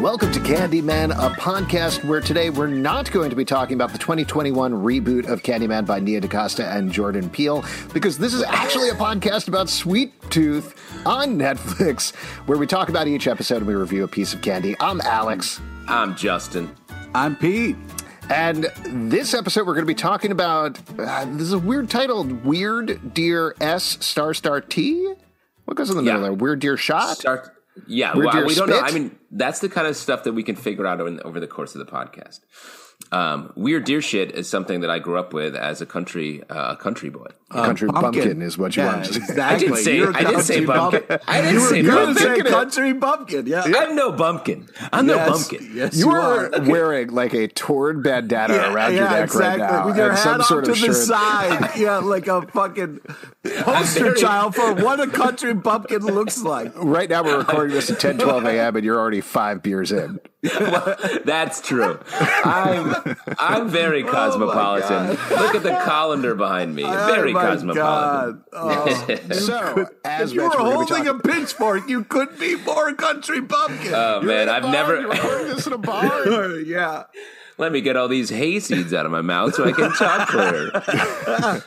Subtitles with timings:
[0.00, 3.98] Welcome to Candyman, a podcast where today we're not going to be talking about the
[3.98, 8.94] 2021 reboot of Candyman by Nia DaCosta and Jordan Peele, because this is actually a
[8.94, 12.14] podcast about Sweet Tooth on Netflix,
[12.46, 14.74] where we talk about each episode and we review a piece of candy.
[14.80, 15.60] I'm Alex.
[15.86, 16.74] I'm Justin.
[17.14, 17.76] I'm Pete.
[18.30, 22.24] And this episode, we're going to be talking about uh, this is a weird title
[22.24, 25.12] Weird Deer S Star Star T.
[25.66, 26.32] What goes in the middle there?
[26.32, 27.18] Weird Deer Shot?
[27.18, 27.54] Start.
[27.86, 28.80] Yeah, well, we don't know.
[28.80, 31.46] I mean, that's the kind of stuff that we can figure out over, over the
[31.46, 32.40] course of the podcast.
[33.12, 36.74] Um, weird deer shit is something that I grew up with as a country uh,
[36.74, 37.26] a country boy.
[37.50, 38.40] Country bumpkin.
[38.42, 39.08] is what you yeah, want.
[39.08, 39.40] Exactly.
[39.42, 40.66] I didn't say- You're a I did say country
[41.00, 41.18] bumpkin.
[41.26, 42.22] I did you say gonna bumpkin.
[42.22, 43.46] say country bumpkin.
[43.48, 43.62] Yeah.
[43.66, 44.68] I'm no bumpkin.
[44.92, 45.68] I'm no bumpkin.
[45.74, 46.60] Yes, You you, are are.
[46.70, 49.62] wearing like a torn bandana Yeah, around your yeah, neck exactly.
[49.62, 50.94] right now, With your and hat off to the shirt.
[50.94, 51.70] side.
[51.76, 53.00] Yeah, like a fucking
[53.62, 56.70] poster very- child for what a country bumpkin looks like.
[56.76, 60.20] Right now, we're recording this at 10, 12 a.m., and you're already five beers in.
[61.24, 61.98] That's true.
[62.44, 62.89] I'm
[63.38, 65.08] I'm very cosmopolitan.
[65.10, 66.82] Look at the colander behind me.
[67.10, 68.44] Very oh my cosmopolitan.
[68.52, 72.92] Oh, So, as you were mentioned, we're holding talking- a pitchfork, you couldn't be more
[72.94, 73.92] country bumpkin.
[73.94, 75.00] Oh man, I've never.
[75.00, 76.58] You're recording this in a bar.
[76.60, 77.04] yeah.
[77.58, 80.28] Let me get all these hay seeds out of my mouth so I can talk
[80.28, 80.70] clear.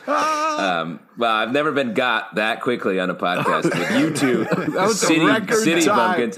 [0.08, 4.72] um, well, I've never been got that quickly on a podcast with you two That
[4.88, 6.30] was a city, record city time.
[6.30, 6.36] bumpkins.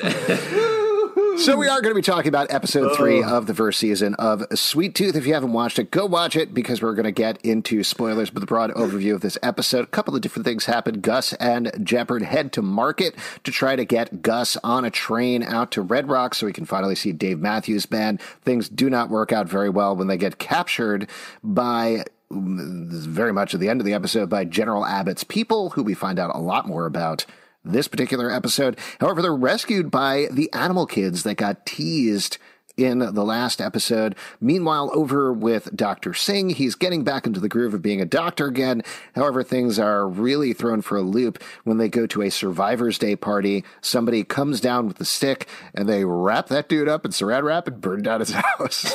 [1.38, 4.44] So we are going to be talking about episode three of the first season of
[4.54, 5.14] Sweet Tooth.
[5.14, 8.30] If you haven't watched it, go watch it because we're going to get into spoilers.
[8.30, 11.00] But the broad overview of this episode, a couple of different things happen.
[11.00, 13.14] Gus and Jepperd head to market
[13.44, 16.64] to try to get Gus on a train out to Red Rock so he can
[16.64, 18.20] finally see Dave Matthews Band.
[18.42, 21.08] Things do not work out very well when they get captured
[21.44, 25.82] by mm, very much at the end of the episode by General Abbott's people, who
[25.82, 27.26] we find out a lot more about
[27.72, 28.78] this particular episode.
[29.00, 32.38] However, they're rescued by the animal kids that got teased
[32.77, 34.15] in the last episode.
[34.41, 36.12] Meanwhile, over with Dr.
[36.12, 38.82] Singh, he's getting back into the groove of being a doctor again.
[39.15, 43.16] However, things are really thrown for a loop when they go to a Survivor's Day
[43.16, 43.65] party.
[43.81, 47.66] Somebody comes down with a stick and they wrap that dude up in saran wrap
[47.66, 48.94] and burn down his house.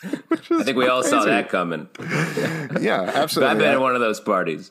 [0.04, 1.88] I think we all saw that coming.
[2.80, 3.52] yeah, absolutely.
[3.52, 4.70] I've been at one of those parties.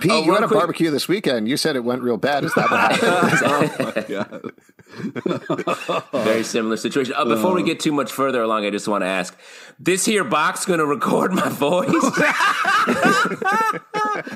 [0.00, 1.48] Pete, Oh, you had a quick- barbecue this weekend.
[1.48, 2.44] You said it went real bad.
[2.44, 4.12] Is that what happened?
[4.12, 4.50] Oh
[6.12, 7.14] Very similar situation.
[7.16, 9.36] Uh, before we get too much further along, I just want to ask:
[9.78, 11.88] This here box going to record my voice?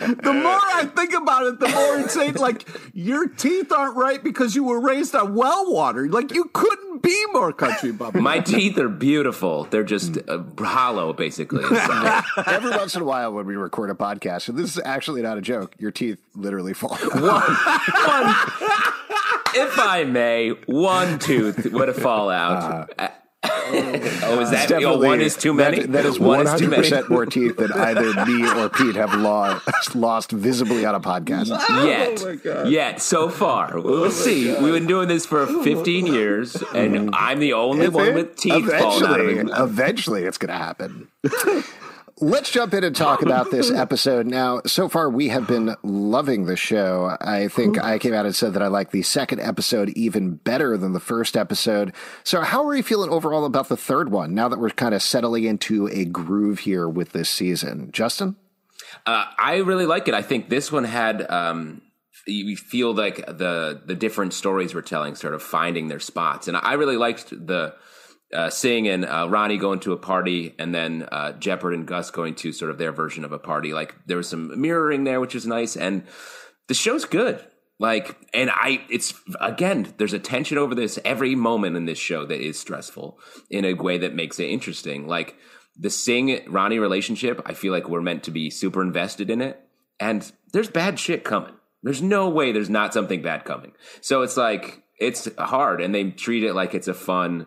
[0.05, 2.35] The more I think about it, the more insane.
[2.35, 6.09] Like your teeth aren't right because you were raised on well water.
[6.09, 8.23] Like you couldn't be more country bumpkin.
[8.23, 9.65] my teeth are beautiful.
[9.65, 11.65] They're just uh, hollow, basically.
[12.47, 15.39] Every once in a while, when we record a podcast, and this is actually not
[15.39, 16.97] a joke, your teeth literally fall.
[16.97, 17.43] one,
[19.55, 22.91] if I may, one tooth would fall out.
[22.99, 23.09] Uh,
[23.47, 25.81] oh, is that oh, one is too many?
[25.81, 26.83] That, that is one one is too hundred many.
[26.83, 31.49] percent more teeth than either me or Pete have lost, lost visibly on a podcast.
[31.87, 32.69] Yet, Oh my God.
[32.69, 34.55] yet, so far, we'll see.
[34.55, 39.05] We've been doing this for 15 years, and I'm the only one with teeth falling
[39.05, 41.09] out of eventually, eventually, it's going to happen.
[42.21, 44.27] Let's jump in and talk about this episode.
[44.27, 47.17] Now, so far, we have been loving the show.
[47.21, 50.77] I think I came out and said that I like the second episode even better
[50.77, 51.93] than the first episode.
[52.23, 55.03] So, how are you feeling overall about the third one now that we're kind of
[55.03, 57.91] settling into a groove here with this season?
[57.91, 58.37] Justin?
[59.07, 60.15] Uh, I really like it.
[60.15, 61.83] I think this one had um,
[62.27, 66.57] you feel like the the different stories we're telling sort of finding their spots, and
[66.57, 67.75] I really liked the
[68.35, 72.11] uh, Singh and uh, Rani going to a party, and then uh, Jepperd and Gus
[72.11, 73.73] going to sort of their version of a party.
[73.73, 76.05] Like there was some mirroring there, which is nice, and
[76.69, 77.45] the show's good.
[77.79, 82.25] Like, and I, it's again, there's a tension over this every moment in this show
[82.25, 83.19] that is stressful
[83.51, 85.07] in a way that makes it interesting.
[85.09, 85.37] Like
[85.77, 89.61] the Singh Rani relationship, I feel like we're meant to be super invested in it,
[89.99, 91.55] and there's bad shit coming.
[91.83, 93.73] There's no way there's not something bad coming.
[94.01, 97.47] So it's like it's hard, and they treat it like it's a fun,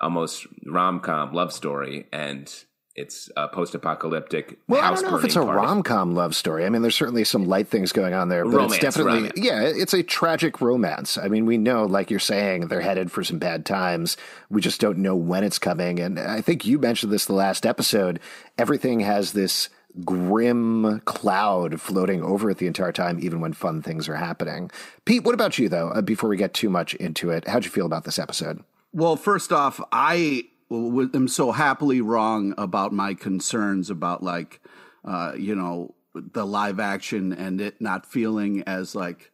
[0.00, 2.52] almost rom com love story, and
[2.94, 4.58] it's a post-apocalyptic.
[4.66, 6.66] Well, I don't know if it's a rom com love story.
[6.66, 9.34] I mean, there's certainly some light things going on there, but Romance, it's definitely romance.
[9.36, 11.16] yeah, it's a tragic romance.
[11.16, 14.16] I mean, we know, like you're saying, they're headed for some bad times.
[14.50, 16.00] We just don't know when it's coming.
[16.00, 18.18] And I think you mentioned this the last episode.
[18.58, 19.68] Everything has this
[20.04, 24.70] grim cloud floating over it the entire time, even when fun things are happening.
[25.04, 25.90] Pete, what about you though?
[25.90, 28.62] Uh, before we get too much into it, how'd you feel about this episode?
[28.92, 34.60] Well, first off, I am so happily wrong about my concerns about like,
[35.04, 39.30] uh, you know, the live action and it not feeling as like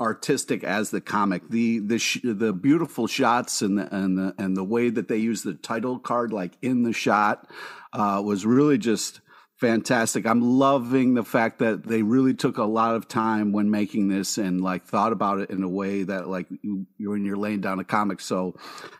[0.00, 1.48] artistic as the comic.
[1.48, 5.18] The the sh- the beautiful shots and the and the and the way that they
[5.18, 7.48] use the title card like in the shot
[7.92, 9.20] uh, was really just
[9.56, 10.26] fantastic.
[10.26, 14.38] I'm loving the fact that they really took a lot of time when making this
[14.38, 17.60] and like thought about it in a way that like you, you when you're laying
[17.60, 18.20] down a comic.
[18.20, 18.56] So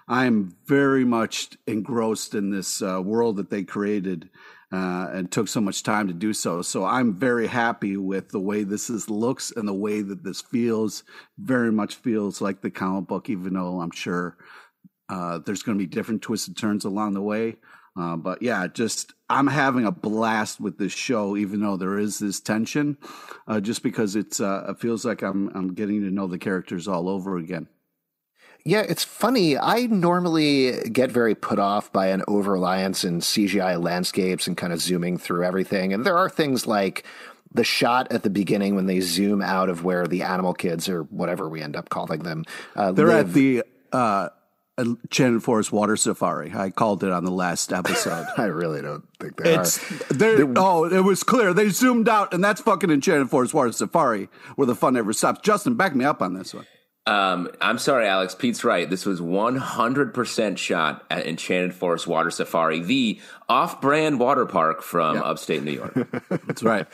[0.08, 4.30] I'm very much engrossed in this uh, world that they created.
[4.72, 6.60] Uh, and took so much time to do so.
[6.60, 10.40] So I'm very happy with the way this is looks and the way that this
[10.40, 11.04] feels.
[11.38, 14.36] Very much feels like the comic book, even though I'm sure
[15.08, 17.54] uh, there's going to be different twists and turns along the way.
[17.96, 22.20] Uh, but yeah, just I'm having a blast with this show, even though there is
[22.20, 22.96] this tension,
[23.48, 26.86] uh, just because it's uh, it feels like I'm I'm getting to know the characters
[26.86, 27.66] all over again.
[28.64, 29.58] Yeah, it's funny.
[29.58, 34.72] I normally get very put off by an over reliance in CGI landscapes and kind
[34.72, 35.92] of zooming through everything.
[35.92, 37.04] And there are things like
[37.52, 41.02] the shot at the beginning when they zoom out of where the animal kids or
[41.04, 42.44] whatever we end up calling them.
[42.75, 43.28] Uh, They're live.
[43.28, 44.28] at the uh,
[44.78, 46.52] Enchanted Forest Water Safari.
[46.54, 48.26] I called it on the last episode.
[48.36, 49.78] I really don't think they It's
[50.10, 50.14] are.
[50.14, 50.46] there.
[50.56, 51.52] Oh, it was clear.
[51.54, 55.40] They zoomed out, and that's fucking Enchanted Forest Water Safari, where the fun never stops.
[55.42, 56.66] Justin, back me up on this one.
[57.06, 58.34] Um, I'm sorry, Alex.
[58.34, 58.88] Pete's right.
[58.88, 65.62] This was 100% shot at Enchanted Forest Water Safari, the off-brand water park from upstate
[65.62, 65.94] New York.
[66.29, 66.87] That's right.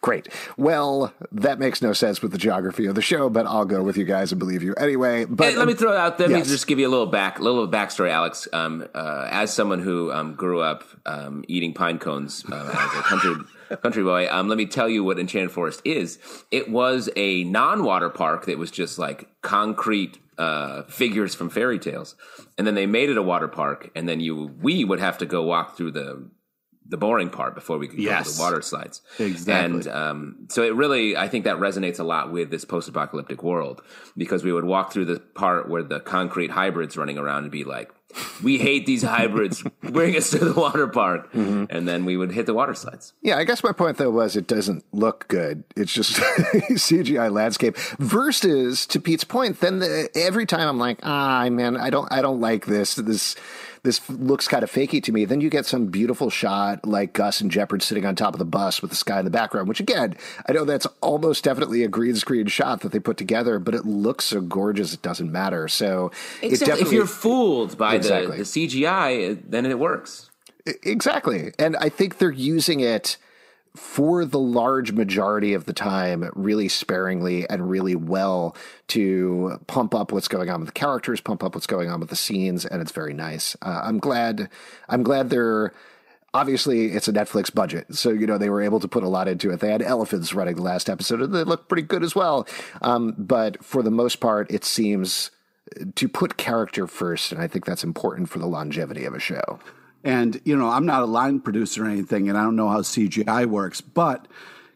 [0.00, 0.28] Great.
[0.56, 3.96] Well, that makes no sense with the geography of the show, but I'll go with
[3.96, 5.24] you guys and believe you anyway.
[5.24, 6.18] But Hey, let me throw it out.
[6.20, 6.46] Let Yes.
[6.46, 8.46] me just give you a little back, a little backstory, Alex.
[8.52, 13.02] Um, uh, as someone who um, grew up um, eating pine cones uh, as a
[13.02, 13.34] country
[13.82, 16.18] country boy, um, let me tell you what Enchanted Forest is.
[16.52, 22.14] It was a non-water park that was just like concrete uh, figures from fairy tales,
[22.58, 25.26] and then they made it a water park, and then you we would have to
[25.26, 26.30] go walk through the
[26.88, 29.02] the boring part before we could go to the water slides.
[29.18, 29.54] Exactly.
[29.54, 33.82] And um, so it really, I think that resonates a lot with this post-apocalyptic world
[34.16, 37.64] because we would walk through the part where the concrete hybrids running around and be
[37.64, 37.90] like,
[38.42, 39.62] "We hate these hybrids.
[39.82, 43.12] Bring us to the water park," and then we would hit the water slides.
[43.22, 45.64] Yeah, I guess my point though was it doesn't look good.
[45.76, 47.76] It's just CGI landscape.
[47.98, 52.22] Versus to Pete's point, then the, every time I'm like, ah, man, I don't, I
[52.22, 52.94] don't like this.
[52.94, 53.36] This,
[53.86, 55.24] this looks kind of fakey to me.
[55.24, 58.44] Then you get some beautiful shot like Gus and Jepperd sitting on top of the
[58.44, 59.68] bus with the sky in the background.
[59.68, 60.16] Which again,
[60.48, 63.86] I know that's almost definitely a green screen shot that they put together, but it
[63.86, 65.68] looks so gorgeous it doesn't matter.
[65.68, 66.10] So
[66.42, 66.56] Exactly.
[66.58, 68.38] definitely if you're fooled by Exactly.
[68.38, 70.30] the, the CGI, then it works.
[70.82, 71.52] Exactly.
[71.58, 73.16] And I think they're using it
[73.76, 78.56] for the large majority of the time really sparingly and really well
[78.88, 82.10] to pump up what's going on with the characters, pump up what's going on with
[82.10, 83.56] the scenes, and it's very nice.
[83.62, 84.48] Uh, I'm glad.
[84.88, 85.72] I'm glad they're.
[86.34, 89.26] Obviously, it's a Netflix budget, so you know they were able to put a lot
[89.26, 89.60] into it.
[89.60, 92.46] They had elephants running the last episode, and they looked pretty good as well.
[92.82, 95.30] Um, but for the most part, it seems
[95.94, 99.58] to put character first, and I think that's important for the longevity of a show.
[100.04, 102.80] And you know, I'm not a line producer or anything, and I don't know how
[102.80, 104.28] CGI works, but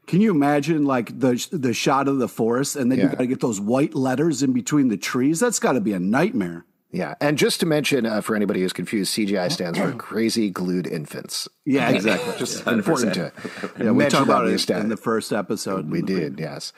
[0.06, 3.26] can you imagine like the the shot of the forest, and then you got to
[3.26, 5.38] get those white letters in between the trees?
[5.38, 6.64] That's got to be a nightmare.
[6.92, 10.88] Yeah, and just to mention uh, for anybody who's confused, CGI stands for crazy glued
[10.88, 11.46] infants.
[11.64, 12.34] Yeah, exactly.
[12.38, 12.72] Just 100%.
[12.72, 13.32] important to
[13.78, 15.88] yeah, we talked about it in the first episode.
[15.88, 16.72] We did, yes.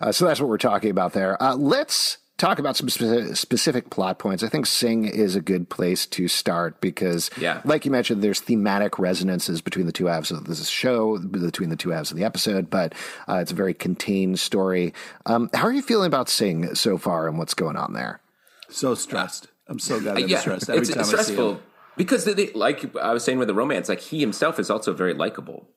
[0.00, 1.40] Uh, so that's what we're talking about there.
[1.40, 4.42] Uh, let's talk about some spe- specific plot points.
[4.42, 7.60] I think Singh is a good place to start because, Yeah.
[7.64, 11.76] like you mentioned, there's thematic resonances between the two halves of this show, between the
[11.76, 12.94] two halves of the episode, but
[13.28, 14.92] uh, it's a very contained story.
[15.24, 18.20] Um, how are you feeling about Singh so far and what's going on there?
[18.68, 19.46] So stressed.
[19.68, 21.52] I'm so goddamn yeah, stressed every it's time I see stressful.
[21.52, 21.58] him.
[21.96, 25.14] because they, like I was saying with the romance, like he himself is also very
[25.14, 25.68] likable,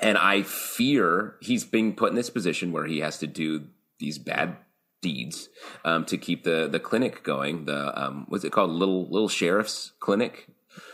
[0.00, 3.66] and I fear he's being put in this position where he has to do
[4.00, 4.56] these bad
[5.02, 5.50] deeds
[5.84, 7.66] um, to keep the the clinic going.
[7.66, 8.70] The um, what's it called?
[8.70, 10.46] Little Little Sheriff's Clinic.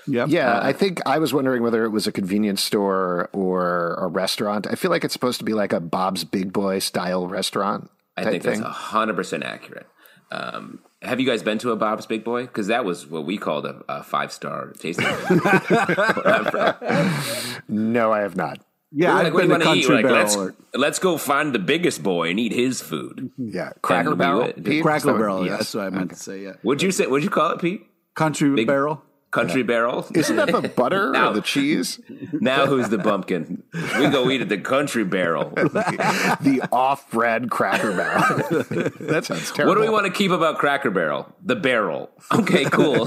[0.09, 0.31] Yep.
[0.31, 4.09] Yeah, uh, I think I was wondering whether it was a convenience store or a
[4.09, 4.67] restaurant.
[4.69, 7.89] I feel like it's supposed to be like a Bob's Big Boy style restaurant.
[8.17, 8.61] I think thing.
[8.61, 9.87] that's hundred percent accurate.
[10.31, 12.43] Um, have you guys been to a Bob's Big Boy?
[12.43, 15.07] Because that was what we called a, a five star tasting.
[17.69, 18.61] no, I have not.
[18.91, 20.19] Yeah, like, I've been to Country like, Barrel.
[20.19, 23.31] let's, or- let's go find the biggest boy and eat his food.
[23.39, 23.49] Mm-hmm.
[23.55, 24.45] Yeah, Cracker Barrel.
[24.47, 24.83] would- Pete?
[24.83, 25.45] Cracker Is that what- Barrel.
[25.47, 25.59] yes.
[25.59, 26.43] That's what I meant to say.
[26.43, 27.07] Yeah, Would you say?
[27.07, 27.83] Would you call it Pete?
[28.15, 29.03] Country Barrel.
[29.31, 30.07] Country Barrel.
[30.15, 32.01] Isn't that the butter Now- or the cheese?
[32.33, 33.63] now who's the bumpkin?
[33.99, 35.51] We go eat at the Country Barrel.
[35.55, 38.23] the off-brand Cracker Barrel.
[39.01, 39.75] that sounds terrible.
[39.75, 41.31] What do we want to keep about Cracker Barrel?
[41.45, 42.09] The barrel.
[42.33, 43.07] Okay, cool.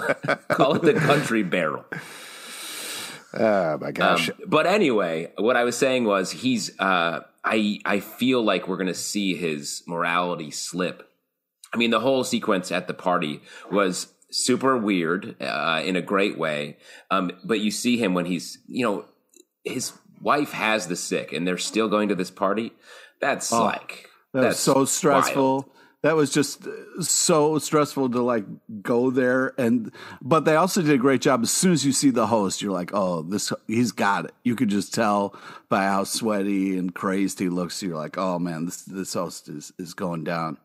[0.50, 1.86] Call it the Country Barrel.
[3.34, 4.30] Oh my gosh!
[4.46, 6.78] But anyway, what I was saying was he's.
[6.80, 11.10] Uh, I I feel like we're going to see his morality slip.
[11.74, 16.38] I mean, the whole sequence at the party was super weird uh, in a great
[16.38, 16.78] way.
[17.10, 19.06] Um, but you see him when he's, you know,
[19.64, 22.74] his wife has the sick, and they're still going to this party.
[23.22, 25.54] That's like That that's so stressful.
[25.54, 25.66] wild.
[26.04, 28.46] That was just uh, so stressful to like
[28.82, 32.10] go there and but they also did a great job as soon as you see
[32.10, 35.36] the host you're like, "Oh, this he's got it." You could just tell
[35.70, 37.84] by how sweaty and crazed he looks.
[37.84, 40.58] You're like, "Oh man, this this host is is going down."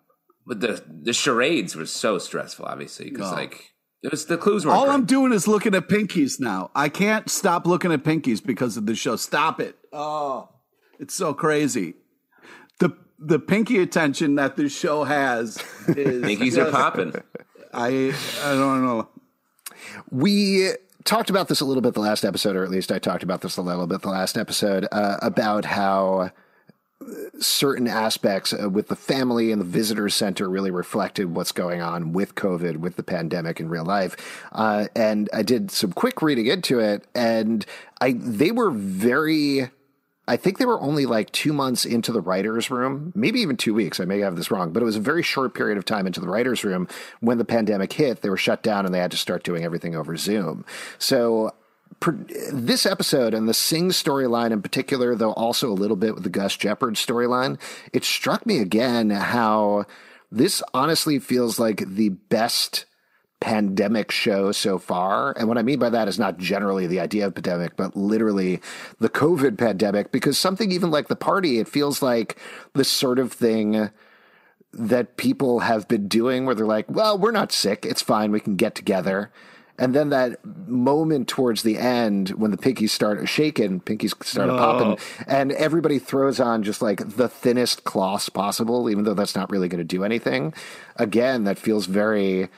[0.47, 3.35] But the the charades were so stressful, obviously, because Oh.
[3.35, 6.71] like it was the clues were All I'm doing is looking at pinkies now.
[6.75, 9.17] I can't stop looking at pinkies because of the show.
[9.17, 9.77] Stop it.
[9.93, 10.49] Oh,
[10.99, 11.95] it's so crazy.
[13.19, 15.57] The the pinky attention that this show has
[15.89, 17.15] is Pinkies are popping.
[17.73, 19.09] I I don't know.
[20.11, 20.71] We
[21.05, 23.41] talked about this a little bit the last episode, or at least I talked about
[23.41, 26.31] this a little bit the last episode uh, about how
[27.39, 32.13] certain aspects uh, with the family and the visitor center really reflected what's going on
[32.13, 34.17] with COVID, with the pandemic in real life.
[34.53, 37.65] Uh, and I did some quick reading into it, and
[38.01, 39.71] I they were very.
[40.29, 43.75] I think they were only like two months into the writer's room, maybe even two
[43.75, 44.01] weeks.
[44.01, 46.21] I may have this wrong, but it was a very short period of time into
[46.21, 46.89] the writer's room
[47.21, 48.23] when the pandemic hit.
[48.23, 50.65] They were shut down and they had to start doing everything over Zoom.
[50.99, 51.53] So
[52.53, 56.31] this episode and the Singh storyline in particular, though also a little bit with the
[56.31, 57.59] Gus Jepperd storyline,
[57.93, 59.85] it struck me again how
[60.31, 62.85] this honestly feels like the best
[63.41, 65.33] pandemic show so far.
[65.33, 68.61] And what I mean by that is not generally the idea of pandemic, but literally
[68.99, 72.39] the COVID pandemic, because something even like the party, it feels like
[72.73, 73.91] the sort of thing
[74.73, 77.87] that people have been doing where they're like, well, we're not sick.
[77.87, 78.33] It's fine.
[78.33, 79.31] We can get together.
[79.79, 84.99] And then that moment towards the end when the pinkies start shaking, pinkies start popping,
[85.27, 89.69] and everybody throws on just like the thinnest cloths possible, even though that's not really
[89.69, 90.55] going to do anything.
[90.97, 92.49] Again, that feels very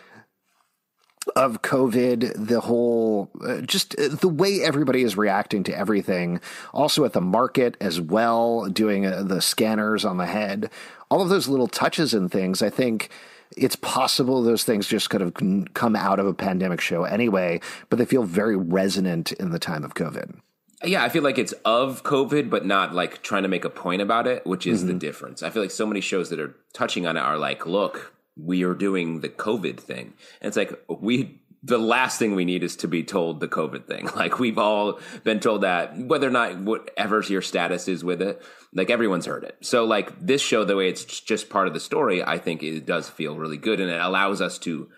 [1.36, 6.40] of COVID, the whole, uh, just uh, the way everybody is reacting to everything.
[6.72, 10.70] Also at the market as well, doing uh, the scanners on the head.
[11.10, 13.10] All of those little touches and things, I think
[13.56, 15.34] it's possible those things just could have
[15.74, 19.84] come out of a pandemic show anyway, but they feel very resonant in the time
[19.84, 20.38] of COVID.
[20.84, 24.00] Yeah, I feel like it's of COVID, but not like trying to make a point
[24.00, 25.42] about it, which is the difference.
[25.42, 28.62] I feel like so many shows that are touching on it are like, look, we
[28.64, 30.14] are doing the COVID thing.
[30.40, 33.86] And it's like, we, the last thing we need is to be told the COVID
[33.86, 34.08] thing.
[34.16, 38.42] Like, we've all been told that, whether or not whatever your status is with it,
[38.72, 39.56] like everyone's heard it.
[39.60, 42.86] So, like, this show, the way it's just part of the story, I think it
[42.86, 44.88] does feel really good and it allows us to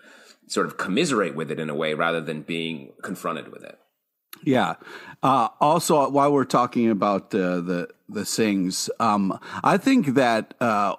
[0.47, 3.77] sort of commiserate with it in a way rather than being confronted with it.
[4.43, 4.75] Yeah.
[5.23, 10.95] Uh, also, while we're talking about uh, the the things, um, I think that uh,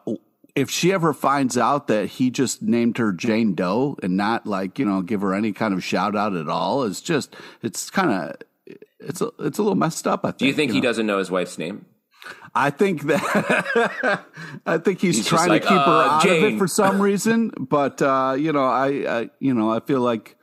[0.54, 4.78] if she ever finds out that he just named her Jane Doe and not like
[4.78, 8.10] you know give her any kind of shout out at all, it's just it's kind
[8.10, 8.36] of
[9.00, 10.24] it's a it's a little messed up.
[10.24, 10.38] I think.
[10.38, 10.88] Do you think he know?
[10.88, 11.86] doesn't know his wife's name?
[12.54, 14.24] I think that
[14.66, 17.00] I think he's, He's trying like, to keep her uh, out of it for some
[17.00, 17.50] reason.
[17.58, 20.36] But uh, you know, I, I you know I feel like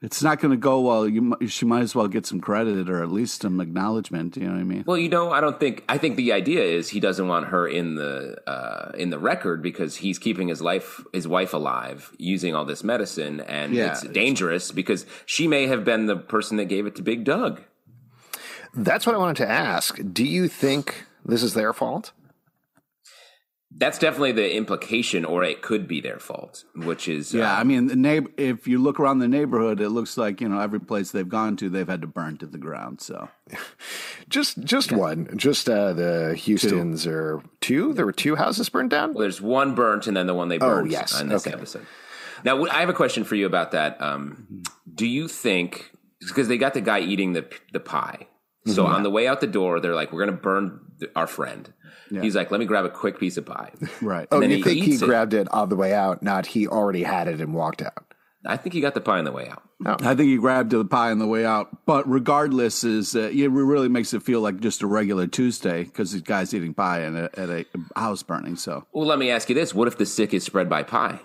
[0.00, 1.08] it's not going to go well.
[1.08, 4.36] You she might as well get some credit or at least some acknowledgement.
[4.36, 4.84] You know what I mean?
[4.86, 5.84] Well, you know, I don't think.
[5.88, 9.62] I think the idea is he doesn't want her in the uh, in the record
[9.62, 14.00] because he's keeping his life, his wife alive using all this medicine, and Yeah, it's
[14.02, 17.60] it's- dangerous because she may have been the person that gave it to Big Doug.
[18.74, 19.98] That's what I wanted to ask.
[20.12, 22.12] Do you think this is their fault?
[23.78, 27.64] That's definitely the implication, or it could be their fault, which is Yeah, uh, I
[27.64, 28.28] mean, the neighbor.
[28.36, 31.56] If you look around the neighborhood, it looks like you know every place they've gone
[31.58, 33.00] to, they've had to burn to the ground.
[33.00, 33.28] So
[34.28, 35.28] Just just one.
[35.36, 37.94] Just uh, the Houston's or two.
[37.94, 39.14] There were two houses burned down.
[39.14, 40.72] Well, there's one burnt and then the one they burned.
[40.72, 41.18] Oh, burned yes.
[41.20, 41.54] on this Okay.
[41.56, 41.86] episode.
[42.44, 44.00] Now, w- I have a question for you about that.
[44.02, 48.26] Um, do you think because they got the guy eating the the pie,
[48.68, 48.94] so Mm-hmm.
[48.94, 51.72] on the way out the door, they're like, "We're going to burn th- our friend."
[52.10, 53.72] He's like, "Let me grab a quick piece of pie."
[54.02, 54.26] right.
[54.30, 55.00] Oh, then you he think he it.
[55.00, 56.22] grabbed it on the way out?
[56.22, 58.04] Not he already had it and walked out.
[58.46, 59.62] I think he got the pie on the way out.
[60.02, 61.84] I think he grabbed the pie on the way out.
[61.86, 66.12] But regardless, is uh, it really makes it feel like just a regular Tuesday because
[66.12, 67.64] the guy's eating pie and at a
[67.96, 68.56] house burning.
[68.56, 71.20] So Well, let me ask you this: What if the sick is spread by pie?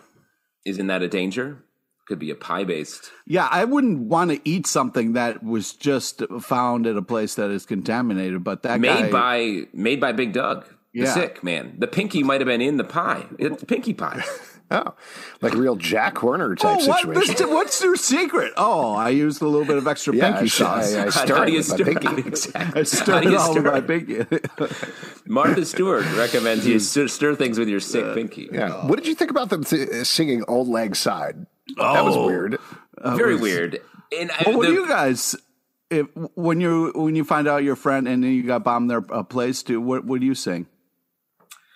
[0.66, 1.64] Isn't that a danger?
[2.08, 3.12] Could be a pie based.
[3.26, 7.50] yeah, I wouldn't want to eat something that was just found at a place that
[7.50, 8.44] is contaminated.
[8.44, 11.14] But that Made guy, by made by Big Doug, the Yeah.
[11.14, 11.76] sick man.
[11.78, 13.26] The pinky might have been in the pie.
[13.40, 14.24] It's pinky pie.
[14.72, 14.96] Oh,
[15.42, 17.02] like real Jack Horner type Oh, what?
[17.02, 17.36] situation.
[17.38, 18.54] This- what's your secret?
[18.58, 20.96] Oh, I used a little bit of extra Yeah, pinky I- sauce.
[20.96, 21.86] I- I How stirred do you my stir?
[21.86, 22.22] pinky.
[22.28, 22.80] Exactly.
[22.82, 24.26] I stirred it you all with stir my pinky.
[25.28, 28.50] Martha Stewart recommends you stir, stir things with your sick uh, pinky.
[28.52, 28.86] yeah.
[28.88, 30.94] What did you think about them th- singing "Auld Lang
[31.70, 31.94] Syne"?
[31.94, 32.26] That was Oh.
[32.26, 32.58] weird.
[33.04, 33.80] Very weird.
[34.18, 35.36] And I- Well, what the- do you guys?
[35.90, 39.04] If when you when you find out your friend and then you got bombed their
[39.12, 40.06] uh, place, do what?
[40.06, 40.66] What do you sing?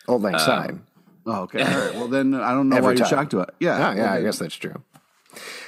[0.08, 0.82] "Auld Lang Syne."
[1.28, 1.94] Oh, okay, all right.
[1.96, 3.50] Well, then I don't know Every why you're shocked to it.
[3.60, 4.82] Yeah, Oh, yeah, I guess that's true.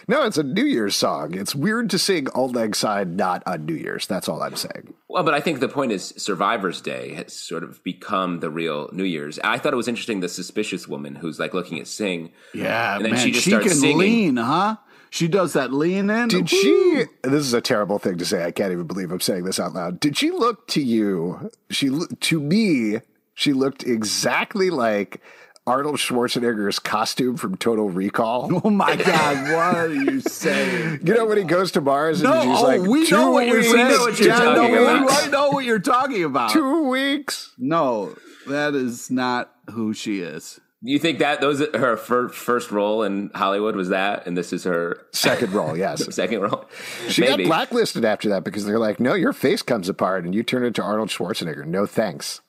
[0.07, 1.35] No, it's a New Year's song.
[1.35, 4.07] It's weird to sing "Auld Lang Syne" not on New Year's.
[4.07, 4.93] That's all I'm saying.
[5.07, 8.89] Well, but I think the point is Survivor's Day has sort of become the real
[8.91, 9.37] New Year's.
[9.43, 12.31] I thought it was interesting the suspicious woman who's like looking at Singh.
[12.53, 13.97] Yeah, And then man, she just she starts can singing.
[13.97, 14.77] lean, huh?
[15.11, 16.27] She does that lean in.
[16.29, 17.05] Did she?
[17.23, 18.45] This is a terrible thing to say.
[18.45, 19.99] I can't even believe I'm saying this out loud.
[19.99, 21.51] Did she look to you?
[21.69, 21.89] She
[22.19, 22.99] to me.
[23.33, 25.21] She looked exactly like
[25.69, 28.49] Arnold Schwarzenegger's costume from Total Recall.
[28.65, 29.43] Oh my God!
[29.53, 31.01] What are you saying?
[31.05, 33.31] You know when he goes to Mars and No, she's oh, like, we two know
[33.31, 33.87] what you're weeks, saying.
[33.87, 35.11] know what you're talking about.
[35.11, 36.51] I know what you're talking about.
[36.51, 37.53] Two weeks.
[37.57, 38.15] No,
[38.47, 40.59] that is not who she is.
[40.81, 44.63] You think that those her fir- first role in Hollywood was that, and this is
[44.63, 46.13] her Second role, yes.
[46.15, 46.65] second role?
[47.09, 47.43] She Maybe.
[47.43, 50.63] got blacklisted after that because they're like, no, your face comes apart and you turn
[50.63, 51.65] into Arnold Schwarzenegger.
[51.65, 52.39] No thanks.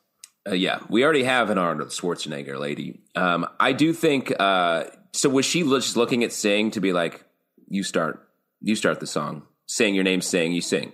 [0.48, 3.00] Uh, yeah, we already have an Arnold Schwarzenegger lady.
[3.14, 4.32] Um, I do think.
[4.40, 7.24] Uh, so was she just looking at Singh to be like,
[7.68, 8.26] "You start,
[8.60, 10.92] you start the song, sing your name, sing, you sing,"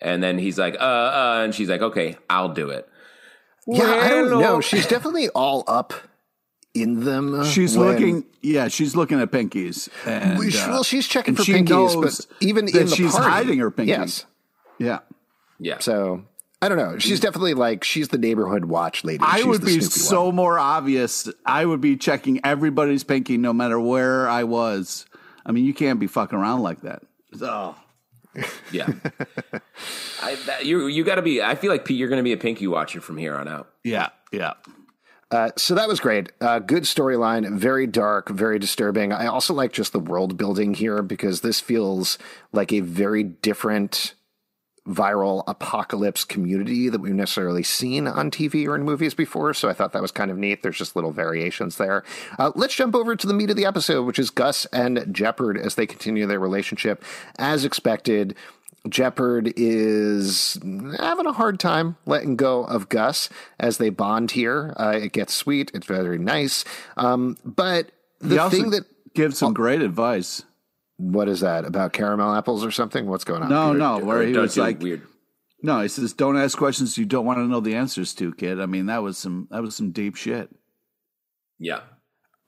[0.00, 2.86] and then he's like, "Uh, uh," and she's like, "Okay, I'll do it."
[3.66, 4.60] Yeah, I don't Well- know.
[4.60, 5.94] She's definitely all up
[6.74, 7.44] in them.
[7.44, 9.88] She's when- looking, yeah, she's looking at pinkies.
[10.04, 13.12] And, Well, she- uh, well, she's checking for she pinkies, but even in the she's
[13.12, 13.86] party, hiding her pinkies.
[13.86, 14.26] Yes.
[14.78, 14.98] Yeah.
[15.60, 15.78] Yeah.
[15.78, 16.24] So
[16.62, 16.96] I don't know.
[16.98, 19.22] She's definitely like she's the neighborhood watch lady.
[19.22, 20.36] I She's would be Snoopy so one.
[20.36, 21.28] more obvious.
[21.44, 25.04] I would be checking everybody's pinky no matter where I was.
[25.44, 27.02] I mean, you can't be fucking around like that.
[27.40, 27.76] Oh.
[28.72, 28.88] Yeah,
[30.22, 31.42] I, that, you you got to be.
[31.42, 33.68] I feel like Pete, you're going to be a pinky watcher from here on out.
[33.84, 34.54] Yeah, yeah.
[35.30, 36.32] Uh, so that was great.
[36.40, 39.12] Uh, good storyline, very dark, very disturbing.
[39.12, 42.16] I also like just the world building here because this feels
[42.52, 44.14] like a very different
[44.86, 49.54] viral apocalypse community that we've necessarily seen on TV or in movies before.
[49.54, 50.62] So I thought that was kind of neat.
[50.62, 52.02] There's just little variations there.
[52.38, 55.58] Uh, let's jump over to the meat of the episode, which is Gus and Jepperd
[55.58, 57.04] as they continue their relationship.
[57.38, 58.34] As expected,
[58.88, 60.58] Jepperd is
[60.98, 63.28] having a hard time letting go of Gus
[63.60, 64.74] as they bond here.
[64.76, 65.70] Uh, it gets sweet.
[65.74, 66.64] It's very nice.
[66.96, 70.42] Um, but the thing that, gives some great advice.
[70.96, 73.06] What is that about caramel apples or something?
[73.06, 73.48] What's going on?
[73.48, 73.78] No, Peter?
[73.78, 75.02] no, where he was like, weird.
[75.62, 78.60] no, he says, "Don't ask questions you don't want to know the answers to, kid."
[78.60, 80.50] I mean, that was some that was some deep shit.
[81.58, 81.80] Yeah,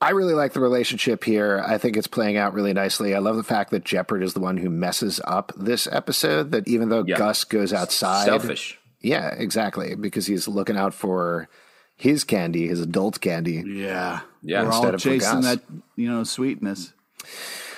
[0.00, 1.64] I really like the relationship here.
[1.66, 3.14] I think it's playing out really nicely.
[3.14, 6.50] I love the fact that Jepperd is the one who messes up this episode.
[6.52, 7.16] That even though Yeah.
[7.16, 8.78] Gus goes outside, selfish.
[9.00, 11.48] Yeah, exactly, because he's looking out for
[11.96, 13.62] his candy, his adult candy.
[13.66, 15.60] Yeah, Yeah, We're instead all of for chasing that
[15.96, 16.92] you know sweetness.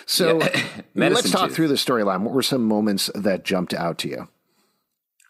[0.06, 0.62] So Yeah.
[0.94, 1.56] let's talk tooth.
[1.56, 2.22] through the storyline.
[2.22, 4.28] What were some moments that jumped out to you?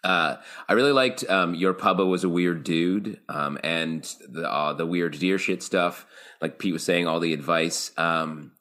[0.05, 0.37] Uh,
[0.69, 4.87] I really liked um, your Pubba was a weird dude, um, and the uh, the
[4.87, 6.07] weird deer shit stuff.
[6.41, 7.91] Like Pete was saying, all the advice.
[7.97, 8.53] Um,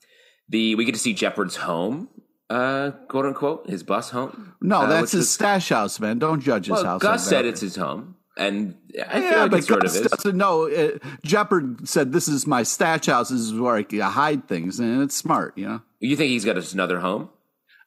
[0.50, 2.10] the we get to see Jepperd's home,
[2.50, 4.56] uh, quote unquote, his bus home.
[4.60, 6.18] No, uh, that's his was- stash house, man.
[6.18, 7.02] Don't judge his Well, house.
[7.02, 8.76] Gus said it's his home, and
[9.08, 10.02] I feel Yeah, like but it sort of is.
[10.02, 10.66] doesn't know.
[10.68, 13.30] Uh, Jepperd said, "This is my stash house.
[13.30, 15.82] This is where I hide things," and it's smart, you know.
[16.00, 17.30] You think he's got another home?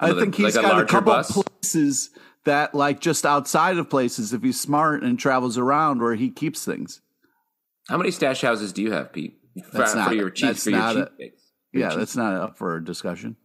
[0.00, 1.32] I think he's like a got a larger couple bus?
[1.32, 2.10] places
[2.44, 6.64] that, like, just outside of places, if he's smart and travels around, where he keeps
[6.64, 7.00] things.
[7.88, 9.38] How many stash houses do you have, Pete?
[9.72, 11.42] For, That's not- for your cheese for your not a- cheesecakes.
[11.72, 13.36] Yeah, that's not up for discussion.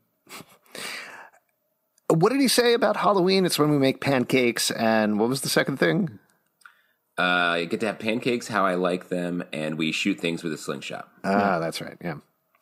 [2.09, 3.45] What did he say about Halloween?
[3.45, 6.19] It's when we make pancakes, and what was the second thing?
[7.17, 10.52] Uh, you get to have pancakes how I like them, and we shoot things with
[10.54, 11.97] a slingshot, Ah, that's right.
[12.02, 12.15] Yeah,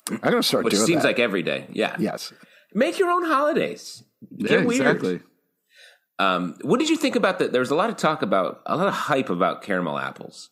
[0.10, 1.08] I'm going to start which doing seems that.
[1.10, 1.68] like every day.
[1.72, 1.96] Yeah.
[2.00, 2.34] yes.
[2.74, 4.04] Make your own holidays.
[4.38, 4.82] Get yeah, weird.
[4.82, 5.20] exactly.
[6.20, 7.52] Um, what did you think about that?
[7.52, 10.50] There was a lot of talk about a lot of hype about caramel apples,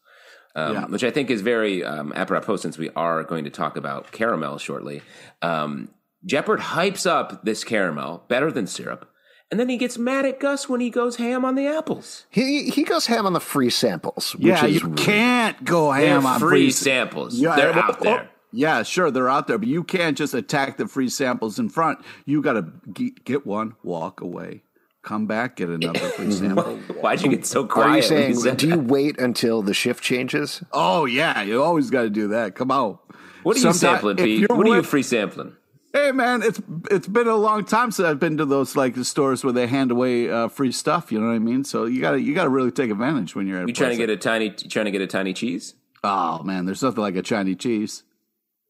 [0.56, 0.86] um, Yeah.
[0.88, 4.58] which I think is very um, apropos since we are going to talk about caramel
[4.58, 5.02] shortly.
[5.42, 5.90] Um,
[6.28, 9.10] Jepperd hypes up this caramel better than syrup,
[9.52, 12.26] and then he gets mad at Gus when he goes ham on the apples.
[12.30, 16.24] He he goes ham on the free samples, which Yeah, is you can't go ham
[16.24, 17.36] They're on free free samples.
[17.36, 18.30] Yeah, They're well, out there.
[18.52, 22.00] yeah, sure, they're out there, but you can't just attack the free samples in front.
[22.26, 24.64] You got to get one, walk away,
[25.02, 26.78] come back, get another free sample.
[27.02, 27.88] Why'd you get so quiet?
[27.90, 28.36] Are you saying?
[28.36, 28.86] said Do you that?
[28.86, 30.64] wait until the shift changes?
[30.74, 32.56] Oh yeah, you always got to do that.
[32.56, 33.00] Come on.
[33.44, 34.40] What are you Sometime- sampling, Pete?
[34.42, 35.54] you're What are you free sampling?
[35.92, 39.44] Hey man, it's it's been a long time since I've been to those like stores
[39.44, 41.12] where they hand away uh, free stuff.
[41.12, 41.64] You know what I mean?
[41.64, 43.68] So you gotta you gotta really take advantage when you're at.
[43.68, 44.46] You trying to get a tiny?
[44.46, 45.74] You trying to get a tiny cheese?
[46.04, 48.04] Oh man, there's nothing like a tiny cheese.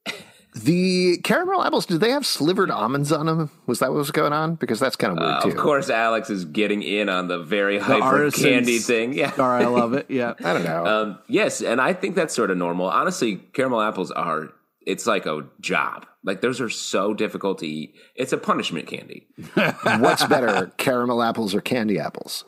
[0.56, 3.52] The caramel apples, do they have slivered almonds on them?
[3.68, 4.56] Was that what was going on?
[4.56, 5.50] Because that's kind of weird Uh, too.
[5.50, 9.14] of course, Alex is getting in on the very The hyper candy thing.
[9.14, 9.32] Yeah.
[9.32, 10.08] Star, I love it.
[10.10, 10.34] Yeah.
[10.44, 10.86] I don't know.
[10.88, 12.88] Um, yes, and I think that's sort of normal.
[12.90, 14.50] Honestly, caramel apples are
[14.90, 16.06] it's like a job.
[16.24, 17.96] Like those are so difficult to eat.
[18.16, 19.28] It's a punishment candy.
[19.84, 22.44] What's better, caramel apples or candy apples?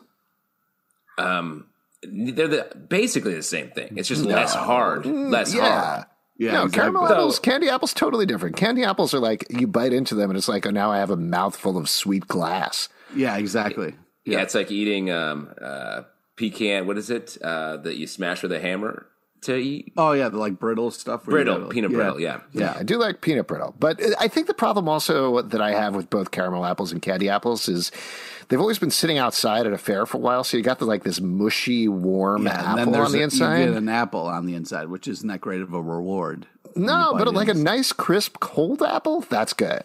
[1.18, 1.66] Um,
[2.02, 3.96] they're the, basically the same thing.
[3.96, 5.80] It's just less hard, less Mm, Yeah.
[5.82, 6.06] hard.
[6.38, 7.22] Yeah, no, caramel exactly.
[7.22, 8.56] apples, candy apples, totally different.
[8.56, 11.10] Candy apples are like you bite into them and it's like, oh, now I have
[11.10, 12.88] a mouthful of sweet glass.
[13.14, 13.94] Yeah, exactly.
[14.24, 16.02] Yeah, it's like eating um, uh,
[16.36, 16.86] pecan.
[16.86, 19.06] What is it uh, that you smash with a hammer
[19.42, 19.92] to eat?
[19.96, 21.24] Oh yeah, the like brittle stuff.
[21.24, 21.96] Brittle, gotta- peanut yeah.
[21.96, 22.20] brittle.
[22.20, 22.40] Yeah.
[22.52, 23.74] Yeah, I do like peanut brittle.
[23.78, 27.00] But uh, I think the problem also that I have with both caramel apples and
[27.02, 27.90] candy apples is
[28.48, 30.44] they've always been sitting outside at a fair for a while.
[30.44, 33.24] So you got the like this mushy, warm Yeah, and then apple on the a-
[33.24, 33.58] inside.
[33.60, 36.46] You get an apple on the inside, which isn't that great of a reward.
[36.74, 39.82] no, but like a nice, crisp, cold apple, that's good.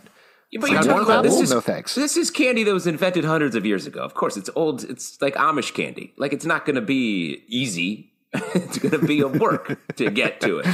[0.50, 1.94] Yeah, but you're talking about this is No thanks.
[1.96, 4.00] This is candy that was invented hundreds of years ago.
[4.00, 4.84] Of course, it's old.
[4.86, 6.14] It's like Amish candy.
[6.16, 8.14] Like it's not going to be easy.
[8.34, 10.66] it's going to be a work to get to it.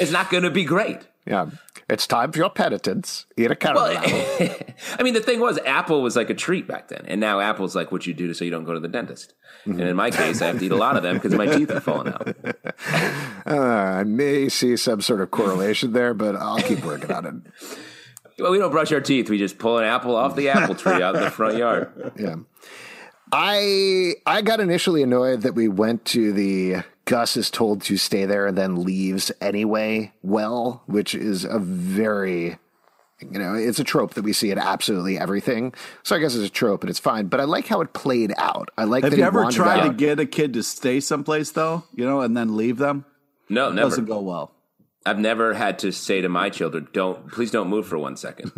[0.00, 0.98] It's not going to be great.
[1.26, 1.50] Yeah,
[1.88, 3.26] it's time for your penitence.
[3.36, 4.56] Eat a caramel Well, apple.
[4.98, 7.74] I mean, the thing was, Apple was like a treat back then, and now Apple's
[7.74, 9.34] like what you do so you don't go to the dentist.
[9.64, 11.70] And in my case, I have to eat a lot of them because my teeth
[11.70, 12.36] are falling out.
[13.48, 17.68] Uh, I may see some sort of correlation there, but I'll keep working on it.
[18.40, 21.00] Well, we don't brush our teeth; we just pull an apple off the apple tree
[21.00, 22.12] out in the front yard.
[22.18, 22.34] Yeah.
[23.30, 28.26] I I got initially annoyed that we went to the Gus is told to stay
[28.26, 30.12] there and then leaves anyway.
[30.22, 32.58] Well, which is a very
[33.20, 35.72] you know, it's a trope that we see in absolutely everything.
[36.02, 37.28] So I guess it's a trope and it's fine.
[37.28, 38.70] But I like how it played out.
[38.76, 41.50] I like Have that you ever wandered tried to get a kid to stay someplace
[41.52, 41.84] though?
[41.94, 43.06] You know, and then leave them?
[43.48, 43.88] No, It never.
[43.88, 44.52] doesn't go well.
[45.06, 48.50] I've never had to say to my children, "Don't, please, don't move for one second.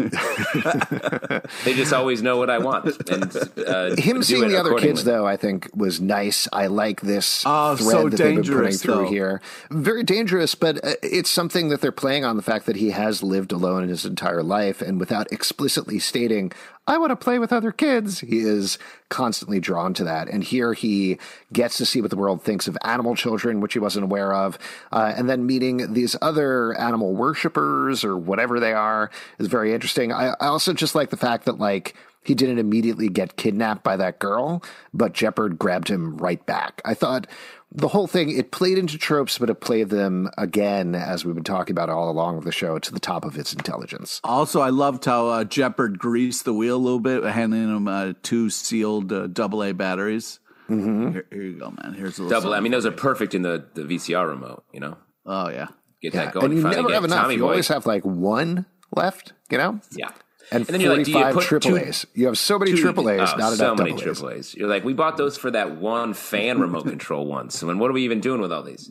[1.65, 5.27] they just always know what I want, and uh, Him seeing the other kids, though,
[5.27, 6.49] I think was nice.
[6.53, 9.09] I like this Oh, thread so that they've been putting dangerous, through though.
[9.11, 9.41] here.
[9.71, 13.23] Very dangerous, but uh, it's something that they're playing on the fact that he has
[13.23, 16.53] lived alone in his entire life, and without explicitly stating,
[16.89, 20.29] "I want to play with other kids," he is constantly drawn to that.
[20.29, 21.19] And here he
[21.53, 24.59] gets to see what the world thinks of animal children, which he wasn't aware of,
[24.91, 30.13] uh, and then meeting these other animal worshippers or whatever they are is very interesting.
[30.13, 33.97] I, I also just like the fact that like he didn't immediately get kidnapped by
[33.97, 36.83] that girl, but Jepperd grabbed him right back.
[36.85, 37.27] I thought
[37.71, 41.45] the whole thing, it played into tropes, but it played them again, as we've been
[41.45, 44.21] talking about all along with the show, to the top of its intelligence.
[44.25, 48.13] Also, I loved how uh, Jepperd greased the wheel a little bit, handing him uh,
[48.23, 50.41] two sealed uh, AA batteries.
[50.71, 51.13] Mm-hmm.
[51.13, 51.95] Here, here you go, man.
[51.95, 52.55] Here's a little double.
[52.55, 54.65] I mean, those are perfect in the, the VCR remote.
[54.73, 55.69] You know, Oh yeah,
[56.03, 56.25] get Yeah.
[56.27, 56.47] that going.
[56.47, 57.23] And you finally never have enough.
[57.23, 57.49] Tommy you Boy.
[57.51, 59.81] always have like one left, you know?
[59.93, 60.09] yeah.
[60.51, 62.07] And, then you're like, do you 45 put triple two- A's.
[62.15, 64.03] You have so many two- triple A's, oh, not so enough many double A's.
[64.19, 64.55] triple A's.
[64.55, 67.63] You're like, we bought those for that one fan remote control once.
[67.63, 68.91] And what are we even doing with all these?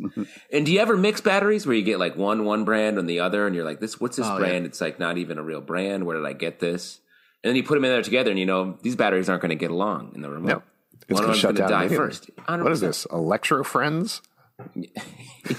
[0.52, 3.20] and do you ever mix batteries where you get like one one brand and the
[3.22, 4.66] other, and you're like, this what's this Oh, brand?
[4.66, 6.06] It's like not even a real brand.
[6.06, 7.00] Where did I get this?
[7.44, 9.50] And then you put them in there together, and you know these batteries aren't going
[9.50, 10.48] to get along in the remote.
[10.48, 10.64] No.
[11.10, 11.88] It's going to shut them's down.
[11.90, 12.30] die first.
[12.48, 12.82] What is 100%.
[12.82, 13.06] this?
[13.12, 14.22] Electro Friends?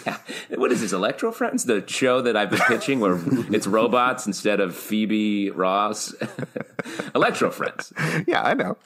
[0.04, 0.18] Yeah.
[0.56, 1.64] What is this, Electro Friends?
[1.64, 3.18] The show that I've been pitching where
[3.50, 6.14] it's robots instead of Phoebe Ross.
[7.14, 7.90] Electro Friends.
[8.26, 8.76] Yeah, I know.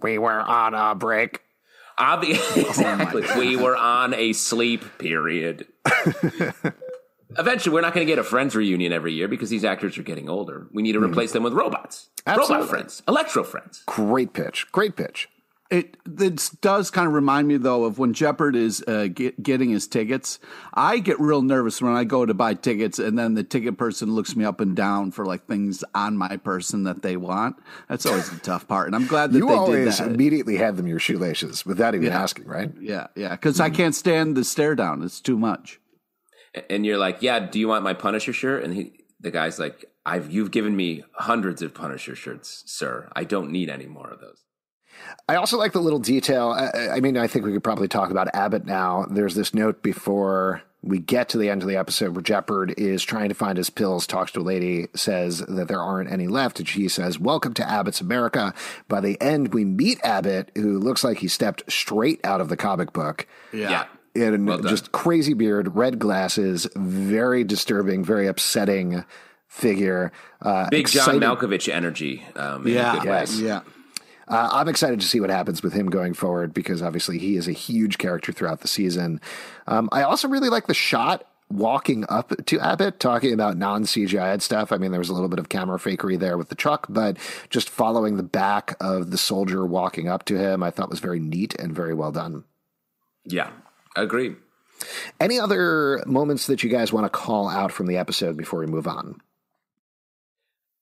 [0.00, 1.40] We were on a break.
[1.98, 3.24] Obvi- oh exactly.
[3.36, 5.66] we were on a sleep period.
[7.36, 10.04] Eventually, we're not going to get a Friends reunion every year because these actors are
[10.04, 10.68] getting older.
[10.72, 11.06] We need to hmm.
[11.06, 12.10] replace them with robots.
[12.26, 12.56] Absolutely.
[12.56, 13.02] Robot Friends.
[13.08, 13.82] Electro Friends.
[13.86, 14.70] Great pitch.
[14.70, 15.28] Great pitch.
[15.70, 19.70] It this does kind of remind me though of when Jepperd is uh, get, getting
[19.70, 20.38] his tickets.
[20.74, 24.14] I get real nervous when I go to buy tickets, and then the ticket person
[24.14, 27.56] looks me up and down for like things on my person that they want.
[27.88, 30.08] That's always the tough part, and I'm glad that You they did always that.
[30.10, 32.22] immediately hand them your shoelaces without even Yeah.
[32.22, 32.70] asking, right?
[32.78, 35.02] yeah, yeah, because I can't stand the stare down.
[35.02, 35.80] It's too much.
[36.68, 38.62] And you're like, yeah, do you want my Punisher shirt?
[38.62, 43.08] And he, the guy's like, I've, you've given me hundreds of Punisher shirts, sir.
[43.16, 44.42] I don't need any more of those.
[45.28, 46.50] I also like the little detail.
[46.50, 49.06] I, I mean, I think we could probably talk about Abbott now.
[49.10, 53.04] There's this note before we get to the end of the episode where Jepperd is
[53.04, 56.58] trying to find his pills, talks to a lady, says that there aren't any left,
[56.58, 58.52] and she says, Welcome to Abbott's America.
[58.88, 62.56] By the end, we meet Abbott, who looks like he stepped straight out of the
[62.56, 63.28] comic book.
[63.52, 63.84] Yeah.
[64.16, 69.04] and Well just crazy beard, red glasses, very disturbing, very upsetting
[69.46, 70.10] figure.
[70.40, 72.24] Uh, Big John excited- Malkovich energy.
[72.34, 73.38] Um, Yeah, Yes.
[73.38, 73.60] yeah.
[74.28, 77.48] Uh, I'm excited to see what happens with him going forward because obviously he is
[77.48, 79.20] a huge character throughout the season.
[79.66, 84.40] Um, I also really like the shot walking up to Abbott, talking about non CGI
[84.40, 84.72] stuff.
[84.72, 87.18] I mean, there was a little bit of camera fakery there with the truck, but
[87.50, 91.20] just following the back of the soldier walking up to him, I thought was very
[91.20, 92.44] neat and very well done.
[93.24, 93.50] Yeah.
[93.96, 94.36] agree.
[95.20, 98.66] Any other moments that you guys want to call out from the episode before we
[98.66, 99.20] move on?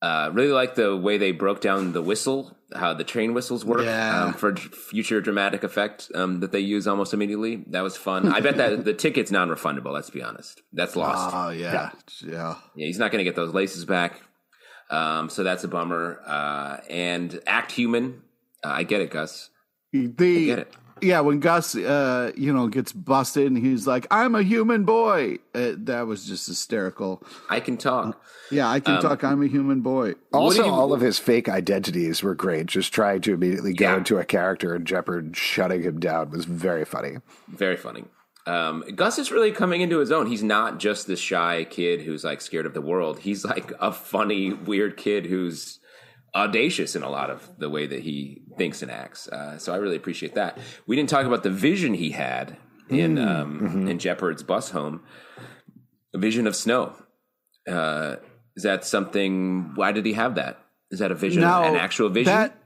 [0.03, 3.83] Uh, really like the way they broke down the whistle, how the train whistles work
[3.85, 4.25] Yeah.
[4.25, 7.65] um, for future dramatic effect um, that they use almost immediately.
[7.67, 8.29] That was fun.
[8.33, 9.93] I bet that the ticket's non-refundable.
[9.93, 11.35] Let's be honest, that's lost.
[11.37, 11.91] Oh yeah,
[12.27, 12.55] yeah.
[12.75, 14.23] yeah, he's not going to get those laces back.
[14.89, 16.21] Um, so that's a bummer.
[16.27, 18.23] Uh, and act human.
[18.65, 19.51] Uh, I get it, Gus.
[19.93, 20.09] The
[20.47, 20.75] get it.
[21.03, 25.39] Yeah, when Gus, uh, you know, gets busted and he's like, "I'm a human boy,"
[25.55, 27.23] uh, that was just hysterical.
[27.49, 28.23] I can talk.
[28.51, 29.23] Yeah, I can talk.
[29.25, 30.15] I'm a human boy.
[30.33, 32.67] Also, you- all of his fake identities were great.
[32.67, 33.97] Just trying to immediately go Yeah.
[33.99, 37.19] into a character and Jepperd shutting him down was very funny.
[37.49, 38.05] Very funny.
[38.47, 40.27] Um, Gus is really coming into his own.
[40.27, 43.21] He's not just this shy kid who's like scared of the world.
[43.21, 45.79] He's like a funny, weird kid who's
[46.35, 49.29] audacious in a lot of the way that he thinks and acts.
[49.29, 50.59] Uh, so I really appreciate that.
[50.87, 52.57] We didn't talk about the vision he had
[52.89, 55.03] in um, in Jepperd's bus home.
[56.15, 56.95] A vision of snow.
[57.69, 58.17] Uh,
[58.57, 59.73] is that something?
[59.77, 60.59] Why did he have that?
[60.91, 61.43] Is that a vision?
[61.43, 62.33] Now, an actual vision?
[62.33, 62.57] That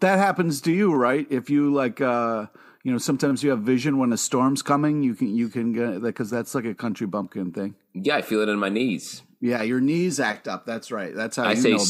[0.00, 1.26] that happens to you, right?
[1.30, 2.46] If you like, uh,
[2.82, 5.02] you know, sometimes you have vision when a storm's coming.
[5.02, 7.76] You can you can get because that's like a country bumpkin thing.
[7.94, 9.22] yeah, I feel it in my knees.
[9.40, 10.66] Yeah, your knees act up.
[10.66, 11.14] That's right.
[11.14, 11.80] That's how I you say know a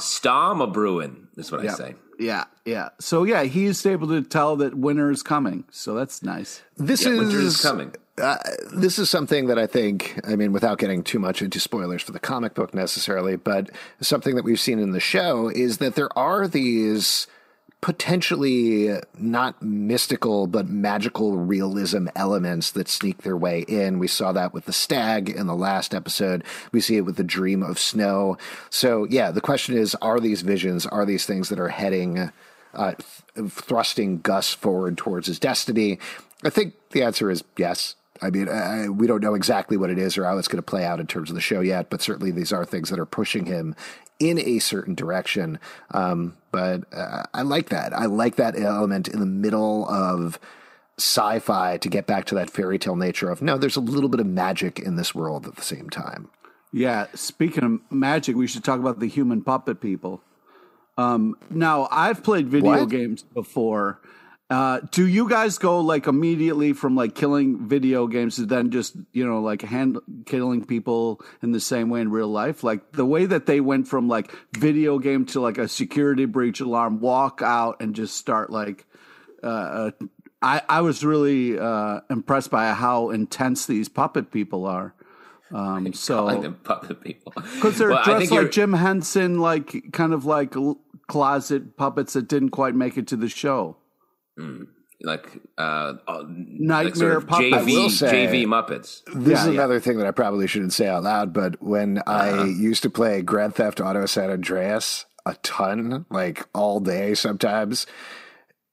[0.00, 0.72] storm.
[0.72, 1.28] brewing.
[1.34, 1.94] That's what I say.
[2.18, 2.90] Yeah, yeah.
[3.00, 5.64] So yeah, he's able to tell that winter is coming.
[5.70, 6.62] So that's nice.
[6.76, 7.94] This Yeah, is winter is coming.
[8.18, 8.38] Uh,
[8.72, 12.12] this is something that I think, I mean, without getting too much into spoilers for
[12.12, 13.68] the comic book necessarily, but
[14.00, 17.26] something that we've seen in the show is that there are these
[17.80, 23.98] potentially not mystical but magical realism elements that sneak their way in.
[23.98, 26.42] We saw that with the stag in the last episode.
[26.72, 28.38] We see it with the dream of snow.
[28.70, 32.32] So, yeah, the question is are these visions, are these things that are heading
[32.74, 35.98] uh, th- thrusting Gus forward towards his destiny?
[36.44, 37.94] I think the answer is yes.
[38.22, 40.62] I mean, uh, we don't know exactly what it is or how it's going to
[40.62, 43.06] play out in terms of the show yet, but certainly these are things that are
[43.06, 43.76] pushing him
[44.18, 45.58] in a certain direction.
[45.90, 47.92] Um, but uh, I like that.
[47.92, 50.38] I like that element in the middle of
[50.98, 54.20] sci-fi to get back to that fairy tale nature of no, there's a little bit
[54.20, 56.30] of magic in this world at the same time.
[56.72, 57.06] Yeah.
[57.14, 60.22] Speaking of magic, we should talk about the human puppet people.
[60.98, 62.88] Um, now, I've played video What?
[62.88, 64.00] games before.
[64.48, 68.94] Uh, do you guys go like immediately from like killing video games to then just
[69.12, 72.62] you know like hand killing people in the same way in real life?
[72.62, 76.60] Like the way that they went from like video game to like a security breach
[76.60, 78.86] alarm, walk out and just start like.
[79.42, 79.90] Uh, uh,
[80.42, 84.94] I I was really uh, impressed by how intense these puppet people are.
[85.52, 88.74] Um, so Calling them puppet people because they're Well, I dressed think you're- like Jim
[88.74, 90.54] Henson, like kind of like
[91.08, 93.76] closet puppets that didn't quite make it to the show.
[95.02, 95.26] Like
[95.58, 99.02] uh, uh, Nightmare like sort of JV, say- JV Muppets.
[99.14, 99.50] This is Yeah, yeah.
[99.52, 103.22] another thing that I probably shouldn't say out loud, but when I used to play
[103.22, 107.86] Grand Theft Auto San Andreas a ton, like all day sometimes,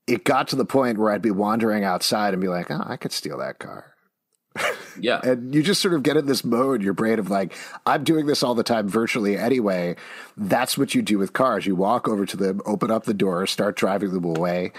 [0.08, 2.95] it got to the point where I'd be wandering outside and be like, oh, I
[2.97, 3.93] could steal that car.
[4.99, 8.04] Yeah, And you just sort of get in this mode, your brain of like, I'm
[8.04, 9.95] doing this all the time virtually anyway.
[10.38, 11.65] That's what you do with cars.
[11.65, 14.71] You walk over to them, open up the door, start driving them away.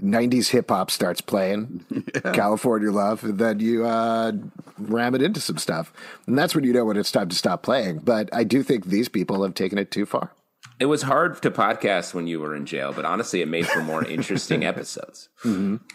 [0.00, 1.84] '90s hip hop starts playing,
[2.32, 4.32] California Love, and then you uh,
[4.78, 5.92] ram it into some stuff,
[6.26, 7.98] and that's when you know when it's time to stop playing.
[7.98, 10.32] But I do think these people have taken it too far.
[10.78, 13.82] It was hard to podcast when you were in jail, but honestly, it made for
[13.82, 15.28] more interesting episodes.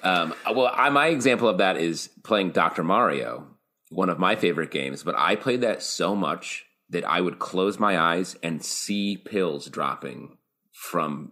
[0.03, 2.83] Um, well, I, my example of that is playing Dr.
[2.83, 3.47] Mario,
[3.89, 7.79] one of my favorite games, but I played that so much that I would close
[7.79, 10.37] my eyes and see pills dropping
[10.71, 11.31] from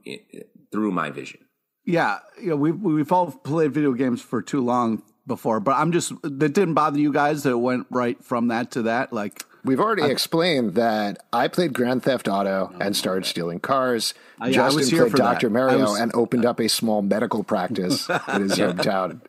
[0.71, 1.41] through my vision.
[1.85, 5.91] Yeah, you know, we've we've all played video games for too long before, but I'm
[5.91, 9.11] just that didn't bother you guys that it went right from that to that.
[9.11, 14.13] Like We've already explained that I played Grand Theft Auto and started stealing cars.
[14.39, 15.15] Yeah, I was Justin here played.
[15.15, 15.49] Dr.
[15.49, 19.21] Mario was- and opened up a small medical practice in his hometown.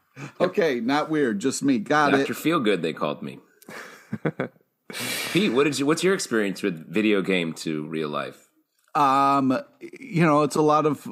[0.40, 1.78] okay, not weird, just me.
[1.78, 2.26] Got it.
[2.28, 2.32] Dr.
[2.32, 2.36] it.
[2.36, 3.38] Feelgood, they called me.
[5.32, 8.48] Pete, what did you, what's your experience with video game to real life?
[8.94, 11.08] Um, you know, it's a lot of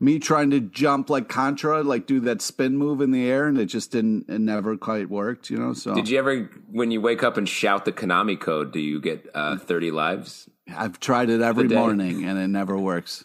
[0.00, 3.58] me trying to jump like Contra, like do that spin move in the air, and
[3.58, 4.28] it just didn't.
[4.28, 5.50] It never quite worked.
[5.50, 8.72] You know, so Did you ever, when you wake up and shout the Konami code,
[8.72, 10.48] do you get uh, 30 lives?
[10.74, 13.24] I've tried it every morning, and it never works.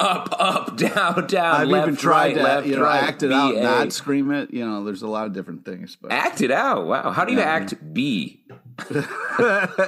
[0.00, 3.22] Up, up, down, down, I've left, even tried right, to, left, you know, right, act
[3.22, 4.50] it out, not scream it.
[4.50, 6.86] You know, there's a lot of different things, but Act it out.
[6.86, 7.10] Wow.
[7.10, 8.44] How do you act B?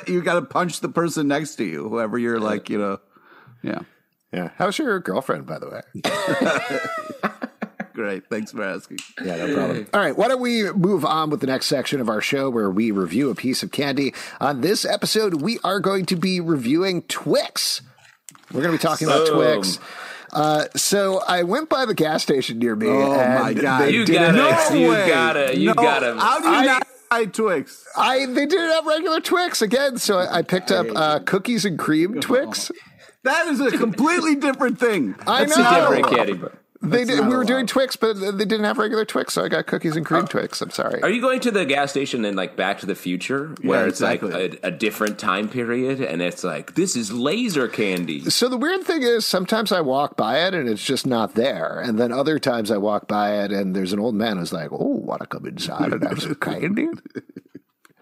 [0.06, 2.98] you got to punch the person next to you, whoever you're like, you know,
[3.62, 3.80] yeah.
[4.32, 4.50] Yeah.
[4.56, 5.80] How's your girlfriend, by the way?
[7.92, 8.98] Great, thanks for asking.
[9.22, 9.86] Yeah, no problem.
[9.92, 12.70] All right, why don't we move on with the next section of our show where
[12.70, 14.14] we review a piece of candy?
[14.40, 17.82] On this episode, we are going to be reviewing Twix.
[18.52, 19.78] We're going to be talking about Twix.
[20.32, 22.86] Uh, so I went by the gas station near me.
[22.88, 23.90] Oh, and my God.
[23.90, 25.08] You didn't, gotta- No you way.
[25.08, 25.74] gotta- you No.
[25.74, 27.84] gotta- How do you I- not buy Twix?
[27.96, 31.76] I they didn't have regular Twix again, so I, I picked up uh, cookies and
[31.76, 32.70] cream Twix.
[33.24, 35.14] That is a completely different thing.
[35.26, 35.62] I That's know.
[35.62, 36.16] not Different allowed.
[36.16, 36.52] candy bar.
[36.82, 37.66] They did, we were doing.
[37.66, 40.26] Twix, but they didn't have regular Twix, so I got cookies and cream oh.
[40.26, 40.62] Twix.
[40.62, 41.02] I'm sorry.
[41.02, 43.88] Are you going to the gas station in like Back to the Future where Yeah,
[43.88, 48.30] it's like a, a different time period and it's like, this is laser candy?
[48.30, 51.80] So the weird thing is, sometimes I walk by it and it's just not there,
[51.80, 54.72] and then other times I walk by it and there's an old man who's like,
[54.72, 57.02] "Oh, want to come inside and have some candy?" And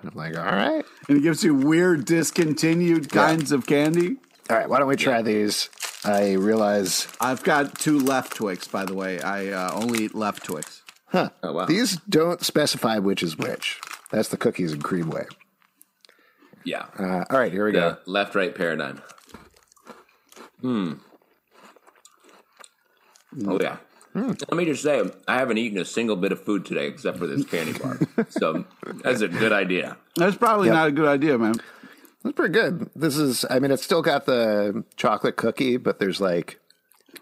[0.04, 4.18] I'm like, "All right, And it gives you weird discontinued kinds of candy.
[4.50, 4.68] All right.
[4.68, 5.68] Why don't we try these?"
[6.04, 9.20] I realize I've got two left Twix, by the way.
[9.20, 10.82] I uh, only eat left Twix.
[11.12, 11.64] Oh, wow.
[11.64, 13.80] these don't specify which is which.
[14.10, 15.26] That's the cookies and cream way.
[16.64, 16.86] yeah.
[16.98, 17.96] Uh, all right, here we go.
[18.06, 19.00] Left right paradigm.
[20.60, 20.94] Hmm.
[23.46, 23.76] Oh, yeah.
[24.14, 27.26] Let me just say, I haven't eaten a single bit of food today except for
[27.26, 27.98] this candy bar.
[28.30, 28.64] so
[29.02, 29.96] that's a good idea.
[30.16, 31.54] That's probably not a good idea, man.
[32.28, 32.90] That's pretty good.
[32.94, 36.60] This is, I mean, it's still got the chocolate cookie, but there's like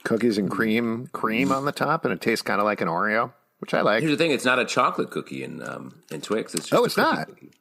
[0.03, 3.33] cookies and cream cream on the top, and it tastes kind of like an Oreo,
[3.61, 4.01] which I like.
[4.03, 6.55] Here's the thing: it's not a chocolate cookie in um, in Twix.
[6.55, 7.29] It's just Oh, it's not?
[7.29, 7.53] Cookie.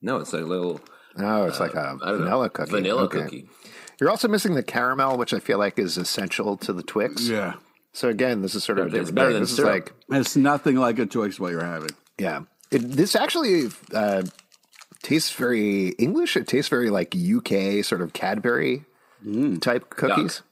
[0.00, 0.80] No, it's like a little
[1.18, 2.70] Oh, it's like a don't know, vanilla cookie.
[2.70, 3.22] Vanilla Okay.
[3.22, 3.48] cookie.
[4.00, 7.28] You're also missing the caramel, which I feel like is essential to the Twix.
[7.28, 7.54] Yeah.
[7.92, 9.34] So again, this is sort of a It's different better thing.
[9.34, 11.90] than This is like, It's nothing like a Twix what you're having.
[12.18, 14.22] yeah, it, this actually uh,
[15.02, 16.36] tastes very English.
[16.36, 18.84] It tastes very like UK sort of Cadbury
[19.24, 19.60] Mm.
[19.62, 20.42] type cookies.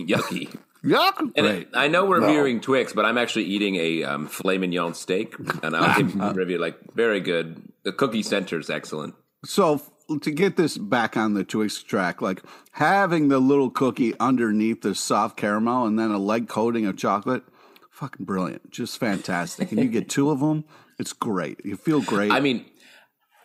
[0.00, 0.56] Yucky.
[0.84, 1.18] Yuck!
[1.18, 1.68] And Great.
[1.74, 5.74] I know we're reviewing Twix, but I'm actually eating a um, filet mignon steak, and
[5.76, 6.58] I'll give you a review.
[6.58, 7.62] Like very good.
[7.84, 9.14] The cookie center is excellent.
[9.44, 9.80] So
[10.22, 12.42] to get this back on the Twix track, like
[12.72, 17.42] having the little cookie underneath the soft caramel and then a light coating of chocolate,
[17.90, 19.72] fucking brilliant, just fantastic.
[19.72, 20.64] And you get two of them,
[20.98, 21.64] it's great.
[21.64, 22.30] You feel great.
[22.32, 22.64] I mean,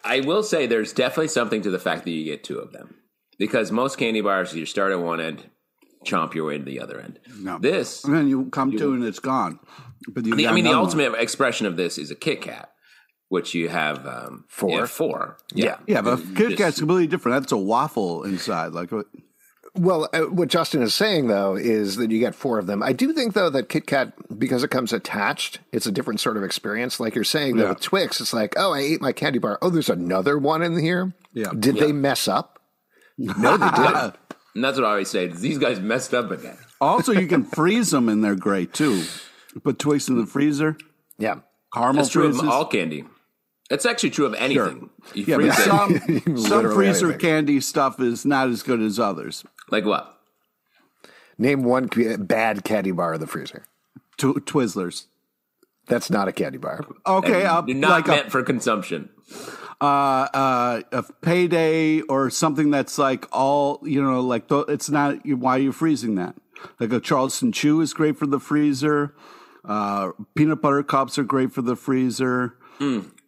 [0.04, 2.96] I will say there's definitely something to the fact that you get two of them
[3.38, 5.44] because most candy bars you start at one end,
[6.06, 7.20] chomp your way to the other end.
[7.38, 7.60] No.
[7.60, 9.60] This, and then you come to and it's gone.
[10.08, 10.86] But you the, I mean, the another one.
[11.02, 12.72] ultimate expression of this is a Kit Kat,
[13.30, 14.72] which you have um, Four.
[14.80, 15.38] yeah, four.
[15.54, 15.78] Yeah.
[15.88, 17.42] Yeah, but Kit Just- Kat's completely different.
[17.42, 18.74] That's a waffle inside.
[18.74, 19.06] Like what-
[19.74, 22.84] Well, uh, what Justin is saying though is that you get four of them.
[22.84, 26.36] I do think though that Kit Kat, because it comes attached, it's a different sort
[26.36, 27.00] of experience.
[27.00, 27.70] Like you're saying that Yeah.
[27.70, 29.58] with Twix, it's like, oh, I ate my candy bar.
[29.62, 31.14] Oh, there's another one in here.
[31.34, 31.52] Yeah.
[31.58, 32.58] Did they mess up?
[33.18, 34.16] No, they didn't.
[34.54, 35.28] And that's what I always say.
[35.28, 36.58] These guys messed up again.
[36.82, 39.04] Also, you can freeze them and they're great too.
[39.64, 40.76] Put Twix in the freezer,
[41.18, 41.36] yeah.
[41.74, 42.42] caramel That's true freezes.
[42.42, 43.06] of all candy.
[43.72, 44.90] It's actually true of anything.
[45.14, 46.26] You yeah, but freeze it.
[46.26, 47.20] some, some freezer anything.
[47.20, 49.44] candy stuff is not as good as others.
[49.70, 50.18] like what?
[51.38, 53.66] Name one bad candy bar in the freezer.
[54.18, 55.06] Tw- Twizzlers.
[55.88, 56.86] That's not a candy bar.
[57.08, 59.10] Okay, uh, They're not like meant a, for consumption.
[59.82, 59.84] uh,
[60.34, 65.26] uh, a payday or something that's like all you know, like th- it's not.
[65.26, 66.36] you- Why are you freezing that?
[66.80, 69.16] Like a Charleston Chew is great for the freezer.
[69.66, 72.56] Uh, peanut butter cups are great for the freezer.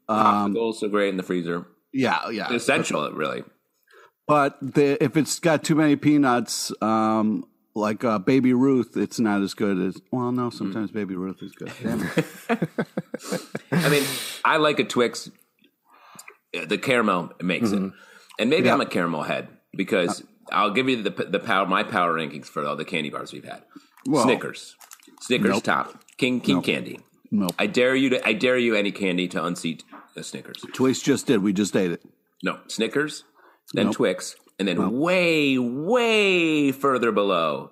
[0.10, 1.66] Um, Popsicles so great in the freezer.
[1.92, 2.52] Yeah, yeah.
[2.52, 3.44] Essential, really.
[4.28, 7.46] But the, if it's got too many peanuts, um,
[7.76, 10.02] like uh, Baby Ruth, it's not as good as.
[10.12, 11.72] Well, no, sometimes Baby Ruth is good.
[13.72, 14.04] I mean,
[14.46, 15.30] I like a Twix.
[16.58, 17.80] uh, The caramel makes it,
[18.40, 18.74] and maybe Yeah.
[18.74, 22.66] I'm a caramel head because I'll give you the the power my power rankings for
[22.66, 23.64] all the candy bars we've had.
[24.06, 24.76] Well, Snickers,
[25.22, 25.64] Snickers Nope.
[25.64, 27.00] top, King King candy.
[27.32, 27.54] Nope.
[27.58, 29.84] I dare you to I dare you any candy to unseat
[30.16, 30.64] a Snickers.
[30.74, 31.42] Twix just did.
[31.44, 32.02] We just ate it.
[32.44, 33.24] No, Snickers,
[33.74, 33.96] then Nope.
[33.96, 37.72] Twix, and then way way further below,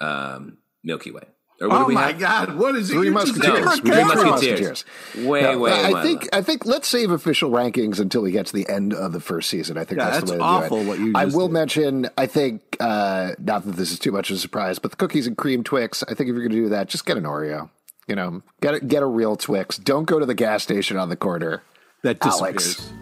[0.00, 1.22] um, Milky Way.
[1.62, 2.18] Or what do Oh we my have?
[2.18, 2.56] God!
[2.56, 2.94] What is it?
[2.94, 3.54] Three You're just Musketeers.
[3.54, 4.24] doing We Three did caramel.
[4.32, 4.84] Musketeers.
[5.18, 5.72] Way No, way.
[5.72, 6.28] I way think low.
[6.38, 9.50] I think let's save official rankings until we get to the end of the first
[9.50, 9.76] season.
[9.76, 10.88] I think Yeah, that's, the way that's to awful do it.
[10.88, 11.52] what you I just will did.
[11.52, 12.08] mention.
[12.16, 15.26] I think uh, not that this is too much of a surprise, but the cookies
[15.26, 16.02] and cream Twix.
[16.02, 17.68] I think if you're going to do that, just get an Oreo.
[18.06, 19.76] You know, get a, get a real Twix.
[19.78, 21.62] Don't go to the gas station on the corner.
[22.02, 22.76] That Alex.
[22.76, 22.92] disappears.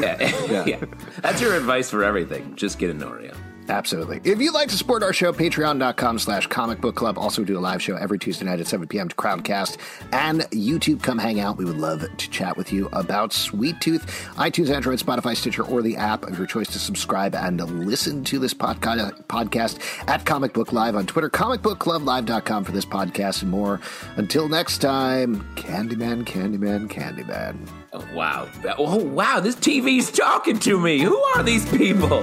[0.00, 0.64] Yeah.
[0.64, 0.84] yeah.
[1.20, 2.56] That's your advice for everything.
[2.56, 3.36] Just get an Oreo.
[3.68, 4.20] Absolutely.
[4.24, 7.18] If you'd like to support our show, patreon.com slash comic book club.
[7.18, 9.08] Also do a live show every Tuesday night at 7 p.m.
[9.08, 9.78] to Crowdcast
[10.12, 11.02] and YouTube.
[11.02, 11.56] Come hang out.
[11.56, 14.06] We would love to chat with you about Sweet Tooth.
[14.36, 18.38] iTunes, Android, Spotify, Stitcher, or the app of your choice to subscribe and listen to
[18.38, 23.80] this podca- podcast at Comic Book Live on Twitter, comicbookclublive.com for this podcast and more.
[24.16, 27.56] Until next time, Candyman, Candyman, Candyman.
[27.92, 28.48] Oh, wow.
[28.78, 29.40] Oh, wow.
[29.40, 31.00] This TV's talking to me.
[31.00, 32.22] Who are these people?